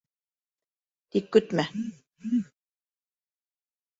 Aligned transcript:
Тик 1.15 1.27
көтмә. 1.35 1.67